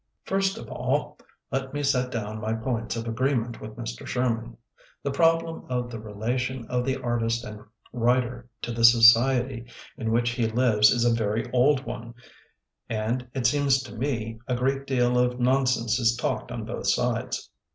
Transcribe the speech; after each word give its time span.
First 0.25 0.57
of 0.57 0.67
all, 0.67 1.19
let 1.51 1.75
me 1.75 1.83
set 1.83 2.09
down 2.09 2.41
my 2.41 2.53
points 2.55 2.95
of 2.95 3.07
agreement 3.07 3.61
with 3.61 3.75
Mr. 3.75 4.07
Sher 4.07 4.31
man. 4.31 4.57
The 5.03 5.11
problem 5.11 5.63
of 5.69 5.91
the 5.91 5.99
relation 5.99 6.65
of 6.69 6.85
the 6.85 6.95
artist 6.99 7.43
and 7.43 7.63
writer 7.93 8.49
to 8.63 8.71
the 8.71 8.83
society 8.83 9.63
in 9.99 10.11
which 10.11 10.31
he 10.31 10.47
lives 10.47 10.89
is 10.89 11.05
a 11.05 11.13
very 11.13 11.51
old 11.51 11.85
one, 11.85 12.15
and, 12.89 13.27
it 13.35 13.45
seems 13.45 13.83
to 13.83 13.95
me, 13.95 14.39
a 14.47 14.55
great 14.55 14.87
deal 14.87 15.19
of 15.19 15.39
non 15.39 15.67
sense 15.67 15.99
is 15.99 16.17
talked 16.17 16.51
on 16.51 16.65
both 16.65 16.87
sides. 16.87 17.51